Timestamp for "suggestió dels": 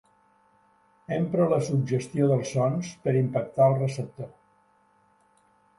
1.67-2.55